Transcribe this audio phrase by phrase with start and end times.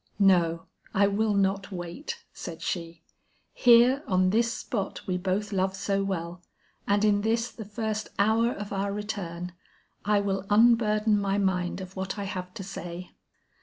[0.17, 0.63] "No,
[0.95, 3.03] I will not wait," said she.
[3.53, 6.41] "Here, on this spot we both love so well,
[6.87, 9.51] and in this the first hour of our return,
[10.03, 13.11] I will unburden my mind of what I have to say.